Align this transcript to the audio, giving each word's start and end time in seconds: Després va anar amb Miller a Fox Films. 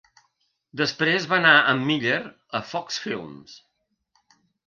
Després 0.79 1.27
va 1.33 1.37
anar 1.41 1.51
amb 1.73 1.85
Miller 1.91 2.17
a 2.59 2.63
Fox 2.71 2.99
Films. 3.05 3.57